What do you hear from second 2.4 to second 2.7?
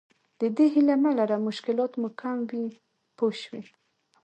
وي